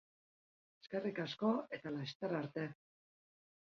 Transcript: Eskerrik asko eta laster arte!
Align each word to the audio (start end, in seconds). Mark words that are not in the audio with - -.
Eskerrik 0.83 1.21
asko 1.25 1.53
eta 1.79 1.93
laster 1.99 2.35
arte! 2.39 2.67